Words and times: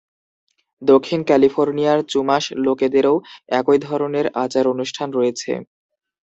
দক্ষিণ 0.81 1.19
ক্যালিফোর্নিয়ার 1.23 1.99
চুমাশ 2.11 2.43
লোকেদেরও 2.65 3.15
একই 3.59 3.77
ধরনের 3.87 4.25
আচার-অনুষ্ঠান 4.43 5.07
রয়েছে। 5.11 5.51